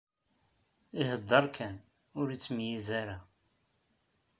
Ihedder 1.01 1.45
kan, 1.55 1.75
ur 2.19 2.27
ittmeyyiz 2.35 2.87
ara. 3.01 3.17